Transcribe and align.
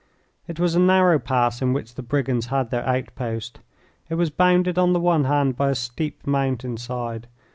It 0.47 0.59
was 0.59 0.73
a 0.73 0.79
narrow 0.79 1.19
pass 1.19 1.61
in 1.61 1.73
which 1.73 1.93
the 1.93 2.01
brigands 2.01 2.47
had 2.47 2.71
their 2.71 2.83
outpost. 2.87 3.59
It 4.09 4.15
was 4.15 4.31
bounded 4.31 4.79
on 4.79 4.93
the 4.93 4.99
one 4.99 5.25
hand 5.25 5.55
by 5.55 5.69
a 5.69 5.75
steep 5.75 6.25
mountain 6.25 6.77
side. 6.77 7.27